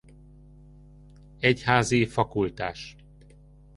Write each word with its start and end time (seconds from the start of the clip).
Egyházi 1.39 2.05
fakultás. 2.05 2.95